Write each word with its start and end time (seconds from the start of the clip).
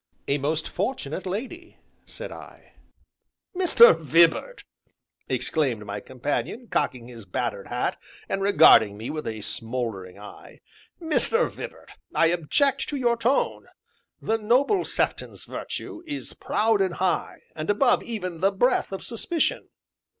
"A 0.27 0.39
most 0.39 0.67
fortunate 0.67 1.27
lady!" 1.27 1.77
said 2.07 2.31
I. 2.31 2.73
"Mr. 3.55 3.95
Vibart!" 3.95 4.63
exclaimed 5.29 5.85
my 5.85 5.99
companion, 5.99 6.67
cocking 6.71 7.07
his 7.07 7.25
battered 7.25 7.67
hat 7.67 8.01
and 8.27 8.41
regarding 8.41 8.97
me 8.97 9.11
with 9.11 9.27
a 9.27 9.41
smouldering 9.41 10.17
eye, 10.17 10.59
"Mr. 10.99 11.47
Vibart, 11.51 11.91
I 12.15 12.31
object 12.33 12.89
to 12.89 12.95
your 12.95 13.15
tone; 13.15 13.67
the 14.19 14.39
noble 14.39 14.85
Sefton's 14.85 15.45
virtue 15.45 16.01
is 16.07 16.33
proud 16.33 16.81
and 16.81 16.95
high, 16.95 17.41
and 17.55 17.69
above 17.69 18.01
even 18.01 18.39
the 18.39 18.51
breath 18.51 18.91
of 18.91 19.03
suspicion." 19.03 19.69